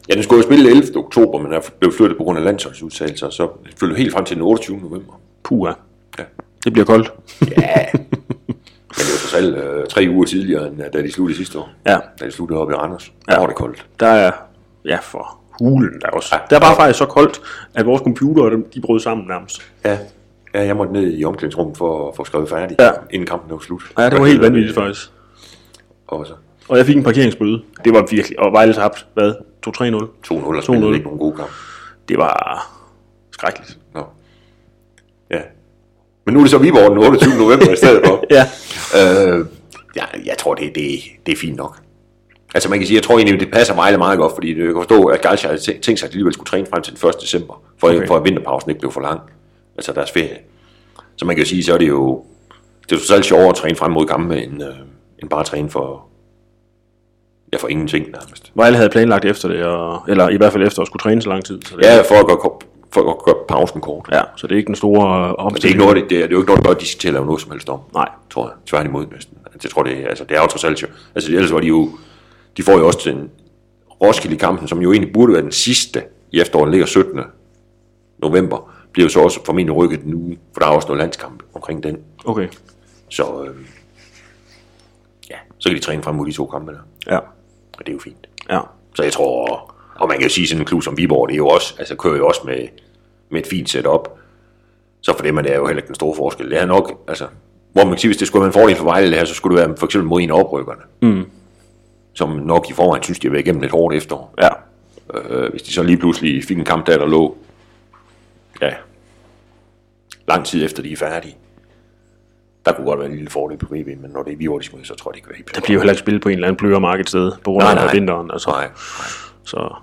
[0.08, 0.96] Ja, den skulle jo spille 11.
[0.96, 4.36] oktober, men er blevet flyttet på grund af landsholdsudtalelser, så det flyttede helt frem til
[4.36, 4.76] den 28.
[4.78, 5.20] november.
[5.42, 5.72] Puha.
[6.18, 6.24] Ja.
[6.64, 7.12] Det bliver koldt.
[7.40, 7.48] Men
[8.98, 11.68] det var trods alt øh, tre uger tidligere, end øh, da de sluttede sidste år.
[11.86, 11.98] Ja.
[12.20, 13.12] Da de sluttede oppe i Randers.
[13.28, 13.32] Ja.
[13.32, 13.34] Ja.
[13.34, 13.86] Der var det koldt.
[14.00, 14.32] Der er,
[14.84, 16.28] ja for hulen der er også.
[16.36, 16.40] Ja.
[16.56, 17.40] Der var faktisk så koldt,
[17.74, 19.62] at vores computere, de- brød sammen nærmest.
[19.84, 19.98] Ja.
[20.54, 22.90] ja, jeg måtte ned i omklædningsrummet for at få skrevet færdig, Ja.
[23.10, 23.82] inden kampen var slut.
[23.98, 25.10] Ja, det var helt vanvittigt faktisk.
[26.06, 26.32] Og så
[26.68, 27.62] Og jeg fik en parkeringsbøde.
[27.84, 29.32] Det var virkelig, og Vejle tabt, hvad?
[29.66, 29.72] 2-3-0.
[30.34, 30.94] 2-0 og spillede 2-0.
[30.94, 31.50] ikke nogen gode kamp.
[32.08, 32.66] Det var
[33.32, 33.78] skrækkeligt.
[33.94, 34.04] Nå.
[35.30, 35.40] Ja.
[36.26, 37.34] Men nu er det så Viborg den 28.
[37.38, 38.24] november i stedet for.
[38.36, 38.46] Ja.
[38.98, 39.46] Øh,
[39.96, 41.76] ja, jeg tror, det, det, det er fint nok.
[42.54, 44.74] Altså man kan sige, jeg tror egentlig, det passer Vejle meget godt, fordi jeg kan
[44.74, 47.14] forstå, at Galcha havde tænkt sig, at de alligevel skulle træne frem til den 1.
[47.20, 48.06] december, for, Okay.
[48.06, 49.20] for at vinterpausen ikke blev for lang.
[49.76, 50.38] Altså deres ferie.
[51.16, 52.24] Så man kan jo sige, så er det jo,
[52.82, 54.68] det er jo selv sjovere at træne frem mod gamle, end, øh,
[55.18, 56.06] end bare at træne for,
[57.52, 58.52] ja, for ingenting nærmest.
[58.54, 61.28] Vejle havde planlagt efter det, og, eller i hvert fald efter at skulle træne så
[61.28, 61.60] lang tid.
[61.66, 62.50] Så det, Ja, for at gøre,
[62.94, 64.08] for at gøre pausen kort.
[64.12, 65.74] ja, så det er ikke den store øh, Men det er omstilling.
[65.74, 67.14] ikke noget, det, det, er, det er jo ikke noget, der de skal til at
[67.14, 67.80] lave noget som helst om.
[67.94, 68.08] Nej.
[68.30, 68.56] tror jeg.
[68.66, 69.38] Tværtimod næsten.
[69.46, 70.86] Altså, Jeg tror, det, altså, det er jo trods alt jo.
[71.14, 71.90] Altså, ellers var de jo...
[72.56, 73.30] De får jo også en
[74.02, 77.20] Roskilde-kampen, som jo egentlig burde være den sidste i efteråret, ligger 17.
[78.18, 81.82] november, bliver jo så også formentlig rykket nu, for der er også noget landskamp omkring
[81.82, 81.98] den.
[82.24, 82.48] Okay,
[83.08, 83.54] Så, øh,
[85.30, 86.78] ja, så kan de træne frem mod de to kampe der.
[87.14, 87.18] ja.
[87.18, 88.28] Og det er jo fint.
[88.50, 88.60] Ja,
[88.94, 91.36] Så jeg tror, og man kan jo sige sådan en klub som Viborg, det er
[91.38, 92.68] jo også, altså kører jo også med,
[93.30, 94.08] med et fint setup.
[95.00, 96.50] Så for dem er det jo heller ikke den store forskel.
[96.50, 97.26] Det er nok, altså,
[97.72, 99.34] hvor man kan sige, hvis det skulle være en fordel for Vejle det her, så
[99.34, 100.80] skulle det være for eksempel mod en af oprykkerne.
[101.02, 101.24] Mm.
[102.12, 104.34] Som nok i forvejen synes, de har været igennem et hårdt efterår.
[104.42, 104.48] ja.
[105.14, 107.36] Øh, hvis de så lige pludselig fik en kamp der, der lå,
[108.62, 108.70] ja,
[110.28, 111.36] lang tid efter de er færdige.
[112.66, 114.86] Der kunne godt være en lille fordel på VB, men når det er Viborg, de
[114.86, 116.34] så tror jeg, det kan være helt Der bliver jo heller ikke spillet på en
[116.34, 117.92] eller anden blødere marked sted, på grund Nej, af nej.
[117.92, 118.30] vinteren.
[118.30, 118.50] Altså.
[118.50, 118.68] Nej,
[119.44, 119.74] Så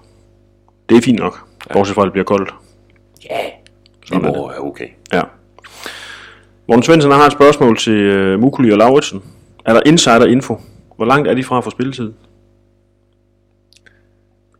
[0.89, 2.53] det er fint nok, bortset fra, at det bliver koldt.
[3.29, 3.39] ja,
[4.11, 4.87] Viborg er okay.
[5.13, 5.21] Ja.
[6.67, 9.23] Morten Svendsen har et spørgsmål til uh, Mukuli og Lauritsen.
[9.65, 10.61] Er der insider-info?
[10.95, 12.13] Hvor langt er de fra at få spilletid?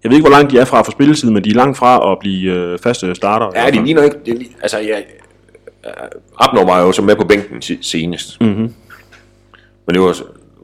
[0.03, 1.77] Jeg ved ikke, hvor langt de er fra at få spilletid, men de er langt
[1.77, 3.61] fra at blive uh, faste starter.
[3.61, 4.17] Ja, de ligner ikke...
[4.25, 4.99] Det, altså, ja,
[5.83, 5.91] uh,
[6.39, 8.41] Abner var jo så med på bænken senest.
[8.41, 8.73] Mm-hmm.
[9.85, 10.15] Men det var,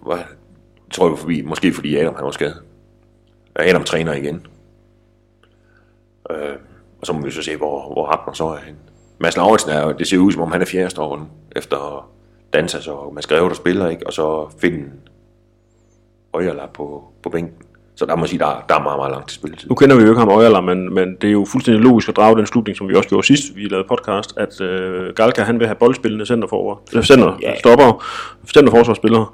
[0.07, 0.25] var jeg
[0.91, 2.61] tror jeg var forbi, måske fordi Adam han var skadet.
[3.59, 4.45] Ja, Adam træner igen.
[6.29, 6.35] Uh,
[7.01, 8.79] og så må vi så se, hvor, hvor Abner så er henne.
[9.19, 11.23] Mads Lauritsen er det ser ud som om han er fjerde stopper nu,
[11.55, 12.09] efter
[12.53, 14.07] Dansas og Mads Greve, der spiller, ikke?
[14.07, 14.85] og så finde
[16.33, 17.53] Øjerlap på, på bænken.
[17.95, 19.69] Så der må sige, der, der er meget, meget langt til spilletid.
[19.69, 22.15] Nu kender vi jo ikke ham Øjerler, men, men det er jo fuldstændig logisk at
[22.15, 25.59] drage den slutning, som vi også gjorde sidst, vi lavede podcast, at øh, Galka han
[25.59, 27.59] vil have boldspillende centerforward, eller center, Ja.
[27.59, 28.03] stopper,
[28.53, 29.25] centerforsvarsspillere,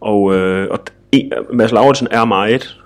[0.00, 0.78] og, øh, og
[1.12, 2.80] en, Mads Lauritsen er meget,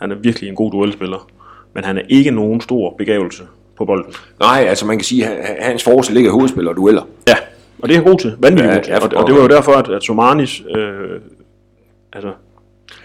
[0.00, 1.28] han er virkelig en god duelspiller,
[1.74, 3.42] men han er ikke nogen stor begævelse
[3.76, 4.12] på bolden.
[4.40, 7.02] Nej, altså man kan sige, at han- hans force ligger i hovedspil og dueller.
[7.28, 7.36] Ja,
[7.82, 9.48] og det er han god til, vanvittigt Ja, god til, og, og det var jo
[9.48, 11.20] derfor, at, at Somanis øh,
[12.12, 12.32] altså,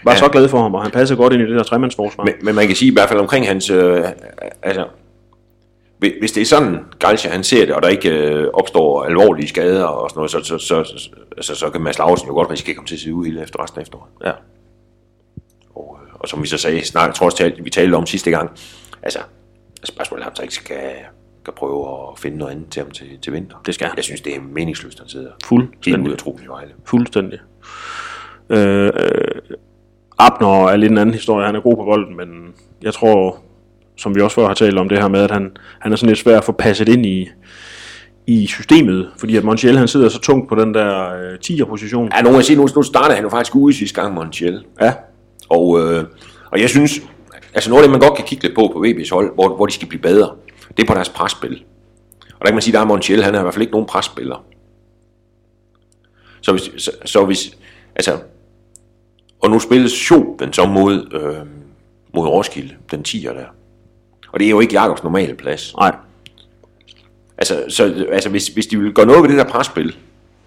[0.04, 0.18] var Ja.
[0.18, 2.24] så glad for ham, og han passede godt ind i det der tremandsforsvar.
[2.24, 3.70] Men, men man kan sige i hvert fald omkring hans...
[3.70, 4.04] Øh,
[4.62, 4.84] altså,
[5.98, 9.84] hvis- det er sådan, Galcia han ser det, og der ikke øh, opstår alvorlige skader
[9.84, 12.70] og sådan noget, så, så, så, så, altså, så kan Mads Lauritsen jo godt risikere
[12.72, 14.08] at komme til at se ud hele efter resten af efteråret.
[14.24, 14.30] Ja.
[16.20, 18.50] Og, som vi så sagde, snart, også, talte- vi talte om sidste gang,
[19.02, 19.18] altså,
[19.84, 20.90] spørgsmålet er, om så ikke skal,
[21.42, 23.56] skal prøve at finde noget andet til ham til, til vinter.
[23.66, 23.90] Det skal.
[23.96, 26.02] Jeg synes, det er meningsløst, at han sidder helt Fuldstændig.
[26.04, 26.70] ude af truppen i Vejle.
[26.84, 27.38] Fuldstændig.
[28.50, 28.90] Øh,
[30.18, 31.46] Abner er lidt en anden historie.
[31.46, 32.28] Han er god på bolden, men
[32.82, 33.38] jeg tror,
[33.96, 35.50] som vi også før har talt om det her med, at han,
[35.80, 37.28] han er sådan lidt svær at få passet ind i,
[38.26, 42.10] i systemet, fordi at Montiel han sidder så tungt på den der øh, 10'er position.
[42.16, 44.64] Ja, nogen sige, nu, nu startede han jo faktisk ude sidste gang, Montiel.
[44.80, 44.92] Ja,
[45.48, 46.04] Og, øh,
[46.50, 47.00] og jeg synes,
[47.54, 49.66] altså noget af det, man godt kan kigge lidt på på VB's hold, hvor, hvor
[49.66, 50.34] de skal blive bedre,
[50.76, 51.64] det er på deres presspil.
[52.20, 53.86] Og der kan man sige, der er Montiel, han er i hvert fald ikke nogen
[53.86, 54.44] presspiller.
[56.40, 57.56] Så hvis, så, så hvis
[57.94, 58.18] altså,
[59.42, 61.46] og nu spilles Schoben så mod, øh,
[62.14, 63.46] mod Roskilde, den 10'er der.
[64.32, 65.74] Og det er jo ikke Jakobs normale plads.
[65.76, 65.96] nej.
[67.38, 69.96] Altså, så, altså hvis, hvis de vil gøre noget ved det der presspil,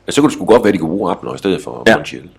[0.09, 1.95] så kunne det sgu godt være, at de kunne bruge Abner i stedet for ja.
[1.95, 2.29] Montiel.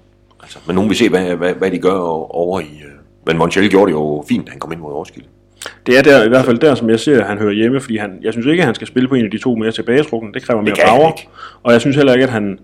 [0.43, 1.99] Altså, men nogen vil se, hvad, hvad, hvad de gør
[2.35, 2.65] over i...
[2.65, 2.93] Øh,
[3.27, 5.29] men Montiel gjorde det jo fint, da han kom ind mod Roskilde.
[5.87, 7.97] Det er der, i hvert fald der, som jeg ser, at han hører hjemme, fordi
[7.97, 10.33] han, jeg synes ikke, at han skal spille på en af de to mere tilbagetrukne.
[10.33, 11.13] Det kræver mere power.
[11.63, 12.59] Og jeg synes heller ikke, at han,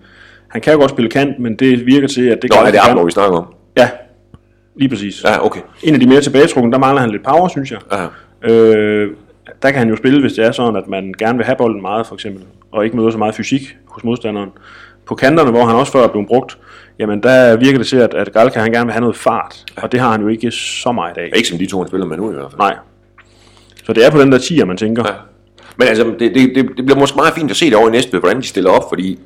[0.48, 2.70] han kan jo godt spille kant, men det virker til, at det Nå, kan er
[2.70, 3.54] det Abner, vi snakker om?
[3.76, 3.90] Ja,
[4.76, 5.24] lige præcis.
[5.24, 5.60] Ja, okay.
[5.82, 7.78] En af de mere tilbagetrukne, der mangler han lidt power, synes jeg.
[7.92, 8.06] Ja.
[8.50, 9.10] Øh,
[9.62, 11.82] der kan han jo spille, hvis det er sådan, at man gerne vil have bolden
[11.82, 14.50] meget, for eksempel, og ikke møder så meget fysik hos modstanderen.
[15.08, 16.58] På kanterne, hvor han også før er blevet brugt,
[16.98, 19.92] jamen der virker det til, at, at Galka han gerne vil have noget fart, og
[19.92, 21.30] det har han jo ikke så meget af.
[21.36, 22.58] Ikke som de to, han spiller med nu i hvert fald.
[22.58, 22.76] Nej.
[23.84, 25.02] Så det er på den der 10'er, man tænker.
[25.06, 25.14] Ja.
[25.76, 27.90] Men altså, det, det, det, det bliver måske meget fint at se det over i
[27.92, 29.18] næste, hvordan de stiller op, fordi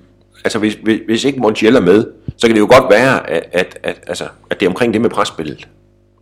[0.45, 3.43] altså, hvis, hvis, hvis ikke Montiel er med, så kan det jo godt være, at,
[3.53, 5.69] at, at, altså, at det er omkring det med presspillet.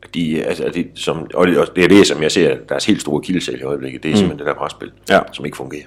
[0.03, 2.57] At de, altså, at de, som, og det, og det er det, som jeg ser,
[2.69, 5.21] deres helt store kildesæl i øjeblikket, det er simpelthen det der presspil, Ja.
[5.33, 5.87] som ikke fungerer.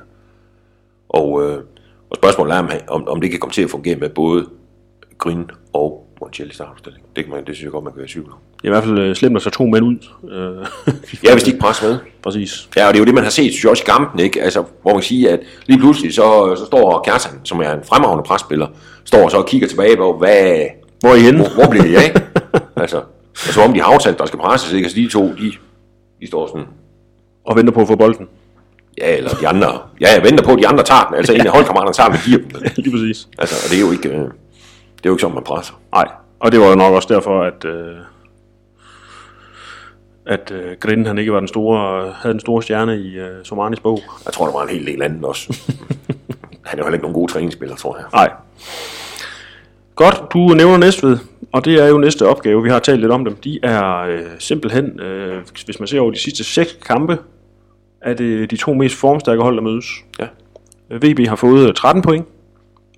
[1.09, 1.57] Og, øh,
[2.13, 4.45] og spørgsmålet er, om, om, om det kan komme til at fungere med både
[5.17, 7.05] Gryn og potentielle startopstilling.
[7.15, 8.37] Det, kan man, det synes jeg godt, man kan være i tvivl om.
[8.63, 9.97] I hvert fald øh, at tage to mænd ud.
[10.31, 11.97] Øh, Ja, hvis de ikke presser med.
[12.23, 12.69] Præcis.
[12.77, 14.41] Ja, og det er jo det, man har set, synes jeg også i kampen, ikke?
[14.41, 17.83] Altså, hvor man kan sige, at lige pludselig så, så står Kjartan, som er en
[17.83, 18.67] fremragende presspiller,
[19.03, 20.65] står så og kigger tilbage på, hvad,
[20.99, 21.39] Hvor er I henne?
[21.39, 22.13] hvor, hvor bliver af?
[22.83, 22.97] altså,
[23.31, 24.85] og så om de har aftalt, der skal presses, ikke?
[24.85, 25.51] Altså, de to, de,
[26.21, 26.65] de står sådan,
[27.45, 28.27] Og venter på at få bolden.
[29.03, 31.41] Ja, eller de andre, ja, jeg venter på, at de andre tager den, altså en
[31.41, 32.71] af holdkammeraterne tager den og giver dem den.
[32.83, 33.27] Lige præcis.
[33.37, 34.15] Altså, og det er jo ikke, øh,
[34.97, 35.73] det er jo ikke sådan, man presser.
[35.93, 36.07] Nej,
[36.39, 37.95] og det var jo nok også derfor, at, øh,
[40.25, 43.79] at øh, Grind han ikke var den store, havde den store stjerne i øh, Somanis
[43.79, 43.99] bog.
[44.25, 45.59] Jeg tror, der var en hel del andet også.
[46.65, 48.05] Han er jo heller ikke nogen god træningsspiller, tror jeg.
[48.13, 48.31] Nej.
[49.95, 51.17] Godt, du nævner Næstved,
[51.51, 53.35] og det er jo næste opgave, vi har talt lidt om dem.
[53.35, 57.17] De er øh, simpelthen, øh, hvis man ser over de sidste seks kampe,
[58.03, 59.85] er det de to mest formstærke hold, der mødes.
[60.19, 60.25] Ja.
[60.91, 62.25] Øh, VB har fået 13 point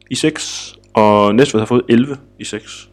[0.09, 2.89] i 6, og Næstved har fået 11 i 6.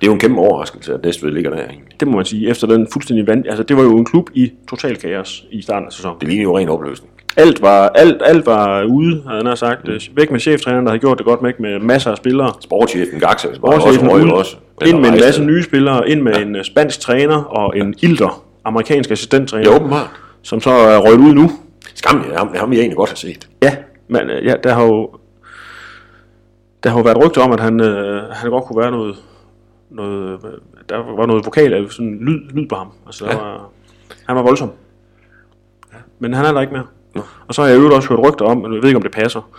[0.00, 2.00] Det er jo en kæmpe overraskelse, at Næstved ligger der egentlig.
[2.00, 3.46] Det må man sige, efter den fuldstændig vand.
[3.46, 6.20] Altså, det var jo en klub i total kaos i starten af sæsonen.
[6.20, 7.10] Det ligner jo ren opløsning.
[7.36, 9.88] Alt var, alt, alt var ude, havde han sagt.
[9.88, 10.16] Mm.
[10.16, 12.52] Væk med cheftræneren, der havde gjort det godt med, med masser af spillere.
[12.60, 14.56] Sportschefen Gaxa, bare også Bortset røg ud, også.
[14.86, 16.42] ind med en masse nye spillere, ind med ja.
[16.42, 20.10] en øh, spansk træner og en ilter amerikansk assistenttræner, Ja, åbenbart.
[20.44, 21.50] Som så er røget ud nu.
[21.94, 23.48] Skam, det ham, ham, jeg egentlig godt har set.
[23.62, 23.76] Ja,
[24.08, 25.10] men øh, ja, der har jo
[26.82, 29.16] der har jo været rygter om, at han, øh, han godt kunne være noget,
[29.90, 30.50] noget øh,
[30.88, 32.88] der var noget vokal, altså sådan lyd, lyd på ham.
[33.06, 33.34] Altså, Ja.
[33.36, 33.70] var,
[34.26, 34.70] han var voldsom.
[36.18, 36.86] Men han er der ikke mere.
[37.14, 37.22] Nå.
[37.48, 39.12] Og så har jeg jo også hørt rygter om, men jeg ved ikke, om det
[39.12, 39.50] passer,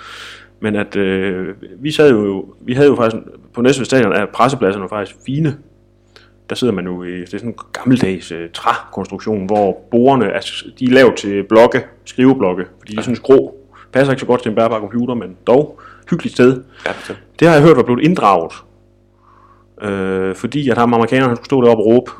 [0.60, 4.90] men at øh, vi sad jo, vi havde jo faktisk, på Næstved Stadion er pressepladserne
[4.90, 5.58] faktisk fine.
[6.50, 10.40] Der sidder man jo i, det er sådan en gammeldags øh, trækonstruktion, hvor bordene er,
[10.80, 13.56] de er lavet til blokke, skriveblokke, fordi de er sådan skrå.
[13.92, 15.80] Passer ikke så godt til en bærbar computer, men dog
[16.10, 16.64] hyggeligt sted.
[16.86, 17.20] Ja, bestemt.
[17.40, 18.54] Det har jeg hørt var blevet inddraget,
[19.82, 22.12] øh, fordi at ham amerikaneren han skulle stå deroppe og råbe.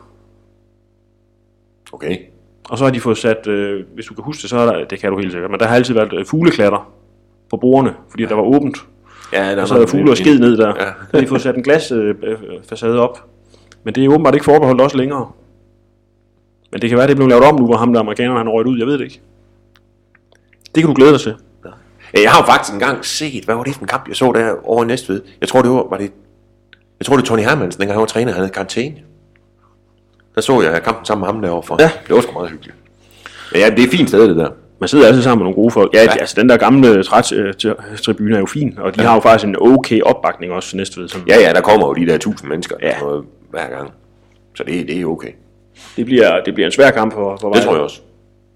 [1.92, 2.18] Okay.
[2.70, 4.86] Og så har de fået sat, øh, hvis du kan huske det, så er der,
[4.86, 6.92] det kan du helt sikkert, men der har altid været øh, fugleklatter
[7.50, 8.30] på bordene, fordi ja.
[8.30, 8.78] der var åbent.
[9.34, 10.68] Ja, der Og så er der fugle og sked ned der.
[10.68, 10.74] Ja.
[10.74, 13.30] Så har de fået sat en glasfacade op.
[13.86, 15.32] Men det er åbenbart ikke forbeholdt også længere.
[16.72, 18.68] Men det kan være, det blev lavet om nu, hvor ham der amerikaneren han røget
[18.68, 18.78] ud.
[18.78, 19.22] Jeg ved det ikke.
[20.76, 21.36] Det kan du glæde dig til.
[22.14, 24.32] Ja, jeg har jo faktisk engang set, hvad var det for en kamp, jeg så
[24.32, 25.22] der over i Næstved?
[25.42, 26.12] Jeg tror, det var, var det,
[27.00, 28.96] jeg tror, det var Tony Hermansen, dengang han var træner, han havde karantæne.
[30.36, 31.78] Der så jeg kampen sammen med ham derovre for.
[31.80, 31.92] Ja.
[32.08, 32.76] Det var sgu meget hyggeligt.
[33.52, 34.50] Men ja, det er fint sted, det der.
[34.80, 35.94] Man sidder altid sammen med nogle gode folk.
[35.94, 36.12] Ja, Ja.
[36.20, 39.08] altså den der gamle trætribune er jo fin, og de ja.
[39.08, 41.08] har jo faktisk en okay opbakning også for næste ved.
[41.08, 41.28] Sådan.
[41.28, 42.88] Ja, ja, der kommer jo de der tusind mennesker Ja.
[42.88, 43.20] ja.
[43.50, 43.92] Hver gang.
[44.56, 45.32] Så det, det er okay.
[45.96, 48.02] Det, bliver, det bliver en svær kamp for, for Det tror jeg også.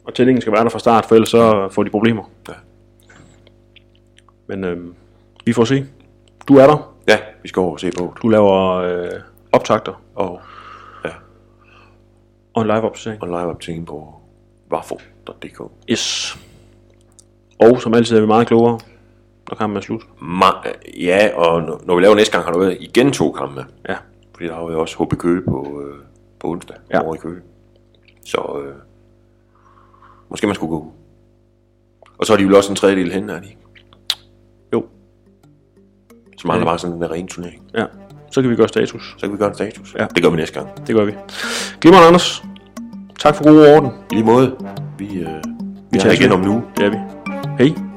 [0.05, 2.23] Og tællingen skal være der fra start, for ellers så får de problemer.
[2.49, 2.53] Ja.
[4.47, 4.93] Men øhm,
[5.45, 5.85] vi får se.
[6.47, 6.93] Du er der.
[7.07, 8.13] Ja, vi skal over og se på.
[8.21, 9.09] Du laver øh,
[9.51, 10.41] optagter Og,
[11.05, 11.09] ja,
[12.53, 13.21] og en live opdatering.
[13.21, 14.13] og live optagning på
[14.71, 15.61] waffle.dk.
[15.89, 16.37] Yes.
[17.59, 18.79] Og som altid er vi meget klogere,
[19.49, 20.01] når kampen er slut.
[20.21, 23.65] Ma- ja, og når- vi laver næste gang, har der været igen to kampe.
[23.89, 23.95] Ja.
[24.39, 25.99] Fordi der har vi også HB Køge på, øh,
[26.39, 26.99] på onsdag Ja.
[27.03, 27.41] over i Køge.
[28.25, 28.75] Så øh,
[30.29, 30.91] måske man skulle gå.
[32.17, 33.61] Og så er de vel også en tredjedel hen, er de ikke?
[34.73, 34.85] Jo.
[36.37, 36.71] Så mangler Ja.
[36.71, 37.61] bare sådan en ren turnering.
[37.73, 37.85] Ja.
[38.31, 39.15] Så kan vi gøre status.
[39.17, 39.95] Så kan vi gøre en status.
[39.99, 40.07] Ja.
[40.15, 40.87] Det gør vi næste gang.
[40.87, 41.13] Det gør vi.
[41.81, 42.43] Glimmer Anders.
[43.19, 43.91] Tak for god orden.
[44.11, 44.57] I lige måde.
[44.97, 45.27] Vi, øh,
[45.91, 46.63] vi tager tager igen om nu.
[46.77, 46.97] Det er vi.
[47.63, 47.88] Hej.